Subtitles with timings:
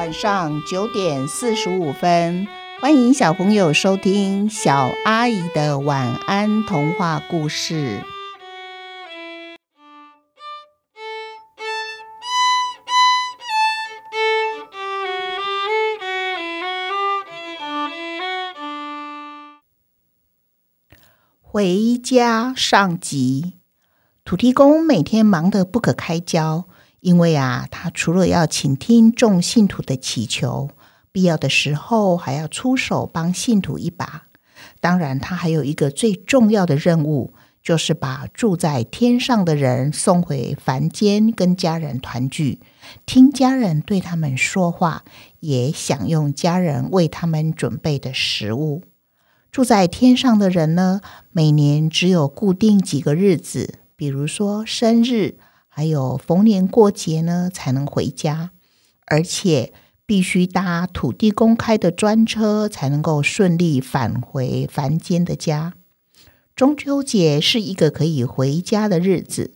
[0.00, 2.48] 晚上九点四十五分，
[2.80, 8.02] 欢迎小朋友收听小阿姨的晚安童话故事。
[21.42, 23.58] 回家上集，
[24.24, 26.69] 土地公每天忙得不可开交，
[27.00, 30.70] 因为啊，他除了要倾听众信徒的祈求，
[31.10, 34.26] 必要的时候还要出手帮信徒一把。
[34.80, 37.32] 当然，他还有一个最重要的任务，
[37.62, 42.60] 就是把住在天上的人送回凡间，跟家人团聚，
[43.06, 45.04] 听家人对他们说话，
[45.40, 48.82] 也享用家人为他们准备的食物。
[49.50, 51.00] 住在天上的人呢，
[51.32, 55.38] 每年只有固定几个日子，比如说生日，
[55.80, 58.50] 还有逢年过节呢，才能回家，
[59.06, 59.72] 而且
[60.04, 65.72] 必须搭土地公开的专车，才能够顺利返回凡间的家。
[66.54, 69.54] 中秋节是一个可以回家的日子，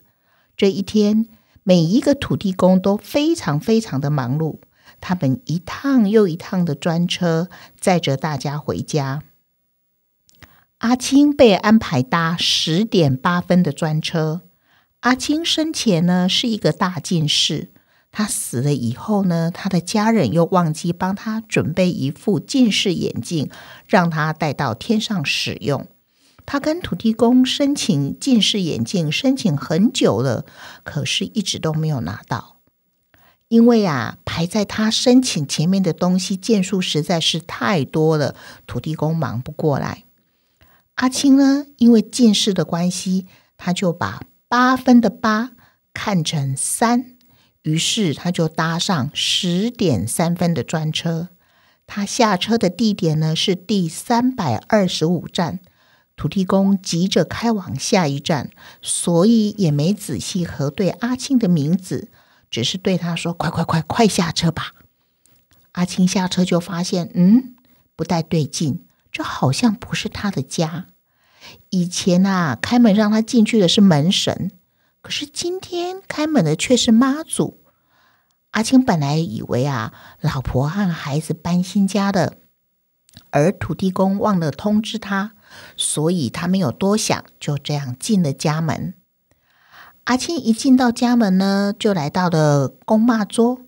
[0.56, 1.26] 这一天，
[1.62, 4.60] 每一个土地公都非常非常的忙碌，
[5.02, 9.22] 他们一趟又一趟的专车载着大家回家。
[10.78, 14.40] 阿青被安排搭十点八分的专车。
[15.04, 17.68] 阿青生前呢是一个大近视，
[18.10, 23.50] 他死了以后呢，他的家人又忘记帮他准备一副近视眼镜，
[23.86, 25.86] 让他带到天上使用。
[26.46, 30.46] 他跟土地公申请近视眼镜，申请很久了，
[30.84, 32.62] 可是一直都没有拿到。
[33.48, 38.34] 因为啊，排在他申请前面的东西件数实在是太多了，
[38.66, 40.04] 土地公忙不过来。
[40.94, 43.26] 阿青呢，因为近视的关系，
[43.58, 44.22] 他就把
[44.56, 45.50] 八分的八
[45.92, 47.16] 看成三，
[47.62, 51.30] 于是他就搭上十点三分的专车。
[51.88, 55.58] 他下车的地点呢是第三百二十五站。
[56.14, 58.50] 土地公急着开往下一站，
[58.80, 62.06] 所以也没仔细核对阿青的名字，
[62.48, 64.70] 只是对他说：“快快快，快下车吧！”
[65.74, 67.56] 阿青下车就发现，嗯，
[67.96, 68.84] 不太对劲。
[69.10, 70.86] 这好像不是他的家。
[71.70, 74.50] 以前啊，开门让他进去的是门神，
[75.02, 77.60] 可是今天开门的却是妈祖。
[78.50, 82.38] 阿青本来以为啊，老婆和孩子搬新家的，
[83.30, 85.32] 而土地公忘了通知他，
[85.76, 88.94] 所以他没有多想，就这样进了家门。
[90.04, 93.62] 阿青一进到家门呢，就来到了公妈桌。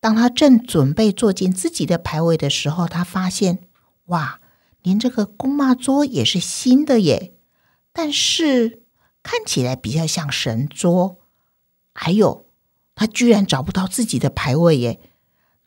[0.00, 3.58] 当他正准备坐进自己的牌位的时候，他发现，
[4.06, 4.40] 哇！
[4.82, 7.34] 连这个公妈桌也是新的耶，
[7.92, 8.82] 但是
[9.22, 11.18] 看起来比较像神桌。
[11.92, 12.46] 还有，
[12.94, 15.00] 他居然找不到自己的牌位耶！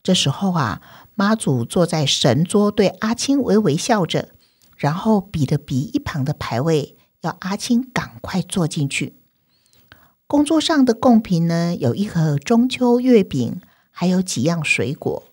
[0.01, 0.81] 这时候啊，
[1.15, 4.29] 妈祖坐在神桌，对阿青微微笑着，
[4.75, 9.15] 然后比了比一旁的牌位，要阿青赶快坐进去。
[10.25, 15.23] 工作上的贡品呢，有一盒中秋月饼，还有几样水果。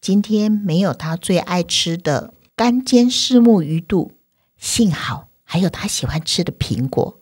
[0.00, 2.34] 今天没有他最爱吃的。
[2.54, 4.12] 干煎虱目鱼肚，
[4.58, 7.18] 幸好还有他喜欢吃的苹果，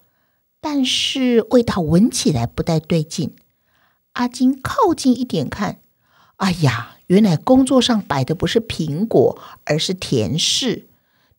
[0.60, 3.34] 但是味道闻起来不太对劲。
[4.14, 5.80] 阿金靠近一点看，
[6.36, 10.86] 哎呀，原来工作上摆的不是苹果，而是甜柿。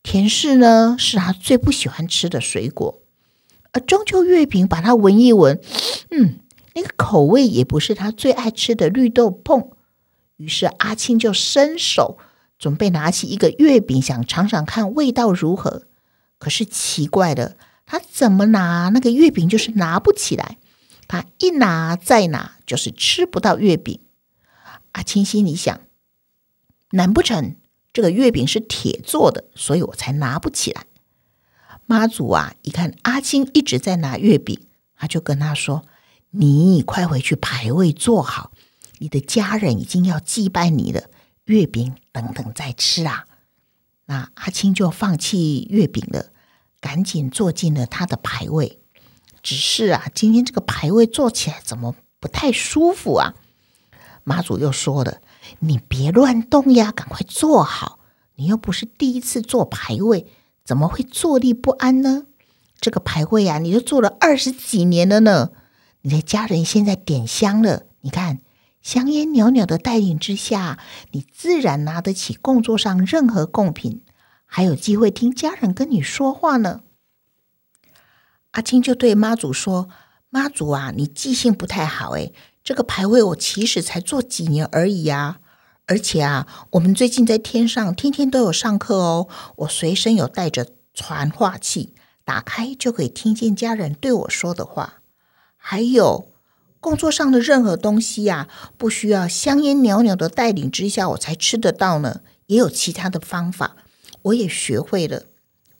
[0.02, 3.02] 甜柿呢，是他最不喜欢吃的水果。
[3.72, 5.60] 而中秋月饼，把它闻一闻，
[6.10, 6.40] 嗯，
[6.74, 9.70] 那个口味也不是他最爱吃的绿豆碰。
[10.38, 12.16] 于是阿青就伸手。
[12.62, 15.82] 准备拿起一个月饼，想尝尝看味道如何。
[16.38, 17.56] 可是奇怪的，
[17.86, 20.58] 他怎么拿那个月饼就是拿不起来。
[21.08, 23.98] 他一拿再拿，就是吃不到月饼。
[24.92, 25.80] 阿青心里想：
[26.92, 27.56] 难不成
[27.92, 30.86] 这个月饼是铁做的，所以我才拿不起来？
[31.86, 34.60] 妈祖啊，一看阿青一直在拿月饼，
[34.94, 35.84] 他就跟他说
[36.30, 38.52] ：“你快回去排位坐好，
[38.98, 41.08] 你的家人已经要祭拜你了。”
[41.46, 43.24] 月饼等等再吃啊！
[44.06, 46.30] 那阿青就放弃月饼了，
[46.80, 48.78] 赶紧坐进了他的牌位。
[49.42, 53.34] 只是啊，今天这个牌位坐起来怎么不太舒服啊？
[54.22, 55.20] 妈祖又说了
[55.58, 57.98] ：“你别乱动呀，赶快坐好。
[58.36, 60.26] 你又不是第一次坐牌位，
[60.64, 62.26] 怎么会坐立不安呢？
[62.80, 65.50] 这个牌位啊，你都坐了二十几年了呢。
[66.02, 68.38] 你的家人现在点香了，你看。”
[68.82, 70.78] 香烟袅袅的带领之下，
[71.12, 74.02] 你自然拿得起供桌上任何贡品，
[74.44, 76.80] 还有机会听家人跟你说话呢。
[78.50, 79.88] 阿青就对妈祖说
[80.28, 82.34] ：“妈祖啊，你记性不太好诶，
[82.64, 85.38] 这个牌位我其实才做几年而已啊，
[85.86, 89.28] 而且啊，我们最近在天上天天都有上课哦。
[89.56, 91.94] 我随身有带着传话器，
[92.24, 95.00] 打开就可以听见家人对我说的话。
[95.56, 96.31] 还有
[96.82, 102.20] 工作上的任何东西呀，不需要香烟袅袅的带领之下，我才吃得到呢。
[102.46, 103.76] 也有其他的方法，
[104.22, 105.22] 我也学会了。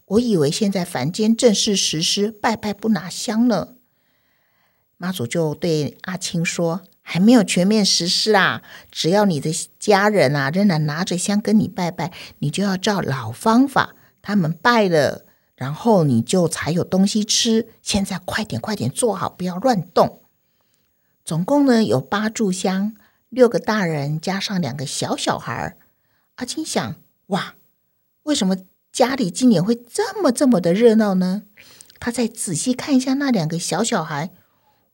[0.07, 3.75] 我以为现在凡间正式实施拜拜不拿香呢。
[4.97, 6.83] 妈祖就对阿青说。
[7.05, 8.63] 还没有全面实施啊！
[8.93, 15.27] 只要你的家人啊仍然拿着香跟你拜拜，你就要照老方法，他们拜了，
[15.57, 17.67] 然后你就才有东西吃。
[17.83, 20.22] 现在快点快点做好，不要乱动。
[21.25, 22.95] 总共呢有八炷香，
[23.29, 25.77] 六个大人加上两个小小孩。
[26.37, 26.97] 阿青想：
[27.27, 27.55] 哇，
[28.25, 28.57] 为什么
[28.91, 31.45] 家里今年会这么这么的热闹呢？
[32.01, 34.33] 他再仔细看一下那两个小小孩，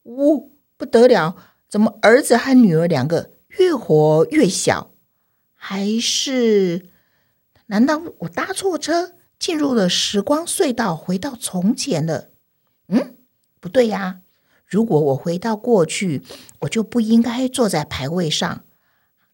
[0.03, 1.35] 呜，不得了！
[1.67, 4.91] 怎么儿子和女儿两个越活越小？
[5.53, 6.85] 还是
[7.65, 12.29] 难道我搭错车进入了时光隧道，回到从前了？
[12.87, 13.15] 嗯，
[13.59, 14.21] 不对呀！
[14.69, 16.21] 如果我回到过去，
[16.59, 18.63] 我就不应该坐在牌位上。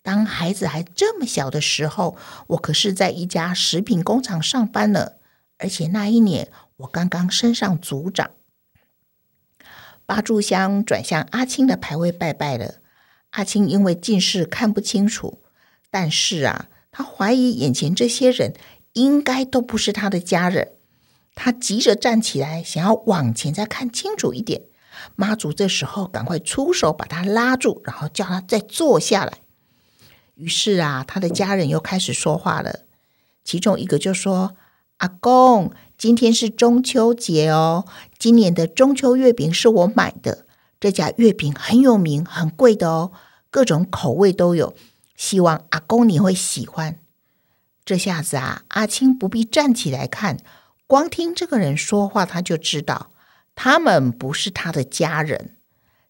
[0.02, 2.16] 当孩子还这么小的时候，
[2.48, 5.14] 我可是在一家食品工厂上班呢，
[5.58, 8.32] 而且那一年我刚刚升上组长。
[10.06, 12.76] 八炷香转向阿青的牌位拜拜了。
[13.32, 15.40] 阿青因为近视看不清楚，
[15.92, 18.54] 但是啊，他怀疑眼前这些人
[18.94, 20.74] 应该都不是他的家人。
[21.34, 24.62] 他急着站起来，想要往前再看清楚一点。
[25.16, 29.40] 妈祖这时候赶快出手把他拉住，然后叫他再坐下来。
[30.36, 32.82] 于是啊，他的家人又开始说话了。
[33.44, 34.56] 其中一个就说
[34.98, 37.86] ：“阿公。”今天是中秋节哦，
[38.20, 40.46] 今年的中秋月饼是我买的，
[40.78, 43.14] 这家月饼很有名，很贵的哦，
[43.50, 44.76] 各种口味都有，
[45.16, 47.00] 希望阿公你会喜欢。
[47.86, 50.38] 这下子啊，阿青不必站起来看，
[50.86, 53.10] 光听这个人说话，他就知道
[53.56, 55.56] 他们不是他的家人。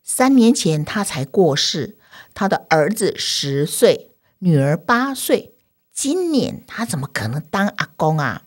[0.03, 1.97] 三年前他才过世，
[2.33, 5.55] 他的儿子十岁，女儿八岁，
[5.91, 8.43] 今年他怎么可能当阿公啊？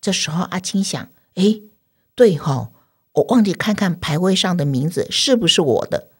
[0.00, 1.62] 这时候，阿青想：“哎，
[2.14, 2.70] 对哈，
[3.12, 6.10] 我忘记看看牌位上的名字是不是我的。”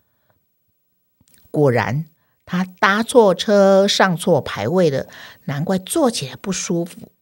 [1.53, 2.07] 果然，
[2.45, 5.07] 他搭错车，上错牌位了，
[5.45, 7.13] 难怪坐起来不舒服。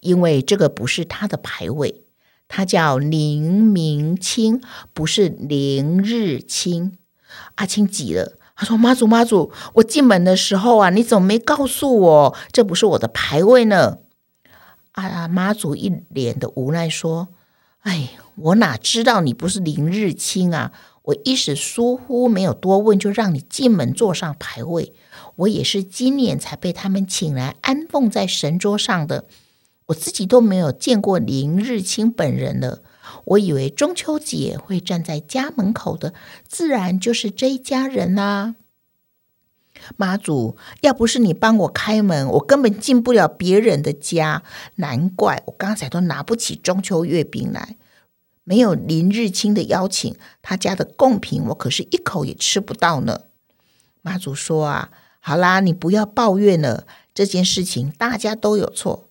[0.00, 2.04] 因为这个不是他的牌位，
[2.52, 4.60] 他叫林明清，
[4.92, 6.98] 不是林日清。
[7.54, 13.98] 阿青急了，他说：“妈祖，妈祖，我进门的时候啊，你怎么没告诉我这不是我的牌位呢？”
[14.92, 15.28] 啊！
[15.28, 17.28] 妈祖一脸的无奈说
[17.82, 20.72] ：“哎，我哪知道你不是林日清啊！
[21.04, 24.92] 我一时疏忽，没有多问，就让你进门坐上牌位。
[25.36, 29.24] 我也是今年才被他们请来安奉在神桌上的，
[29.90, 32.82] 我自己都没有见过林日清本人了。
[33.24, 36.14] 我以为中秋节会站在家门口的，
[36.48, 38.56] 自然就是这一家人啦。”
[39.96, 44.42] 妈祖，要不是你帮我开门，我根本进不了别人的家。
[44.76, 47.76] 难怪我刚才都拿不起中秋月饼来。
[48.44, 53.22] 没有林日清的邀请，他家的贡品我可是一口也吃不到呢。
[54.02, 56.86] 妈祖说啊，好啦，你不要抱怨了。
[57.14, 59.09] 这件事情大家都有错。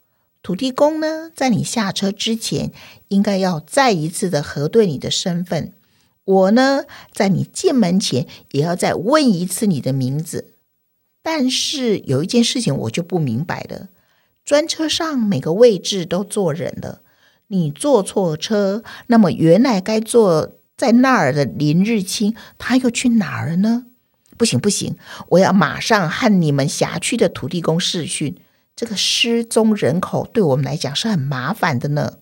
[0.50, 2.72] 土地公呢，在你下车之前，
[3.10, 5.74] 应该要再一次的核对你的身份。
[6.26, 10.56] 我呢，在你进门前，也要再问一次你的名字。
[11.22, 13.90] 但是有一件事情我就不明白了：
[14.44, 17.02] 专车上每个位置都坐人了，
[17.50, 23.86] 你坐错车，那么原来该坐在那儿的林日清他又去哪儿了呢？
[24.36, 28.36] 不行不行，我要马上和你们辖区的土地公视讯。
[28.80, 32.14] 这个失踪人口对我们来讲是很麻烦的呢。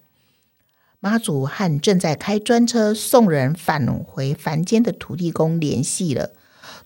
[0.99, 6.31] 妈祖和正在开专车送人返回凡间的土地公联系了。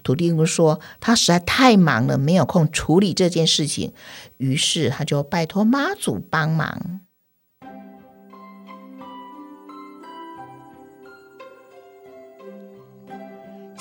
[0.04, 3.94] 土地公说：“他实在太忙了，没有空处理这件事情。”
[4.36, 7.00] 于是他就拜托妈祖帮忙。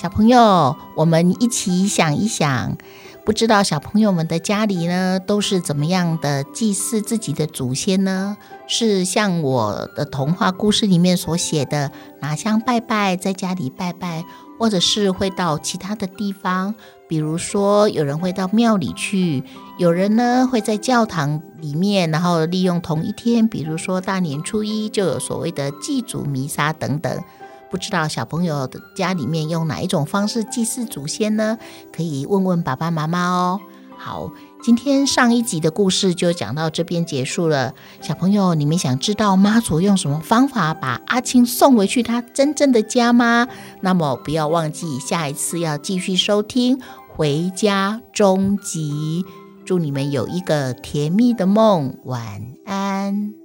[0.01, 2.77] 小朋友，我们一起想一想，
[3.23, 8.35] 不知道小朋友们的家里呢，都是怎么样的祭祀自己的祖先呢？
[8.67, 14.23] 是像我的童话故事里面所写的，拿香拜拜，在家里拜拜。
[14.59, 16.75] 或者是会到其他的地方，
[17.07, 19.43] 比如说有人会到庙里去，
[19.79, 27.23] 有人呢会在教堂里面，然后利用同一天，比如说大年初一就有所谓的祭祖弥撒等等。
[27.71, 31.57] 不知道小朋友的家里面用哪一种方式祭祀祖先呢？
[31.91, 33.59] 可以问问爸爸妈妈哦。
[33.97, 37.73] 好，今天上一集的故事就讲到这边结束了。
[38.01, 43.47] 小朋友，你们想知道妈祖用什么方法把阿青送回去他真正的家吗？
[43.81, 46.77] 那么不要忘记下一次要继续收听
[47.15, 49.23] 《回家终极》。
[49.63, 53.40] 祝你们有一个甜蜜的梦，晚安。